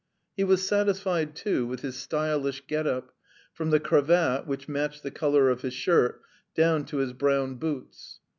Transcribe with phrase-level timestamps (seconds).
[0.35, 3.13] He was satisfied, too, with his stylish get up,
[3.53, 6.23] from the cravat, which matched the colour of his shirt,
[6.55, 8.19] down to his brown boots.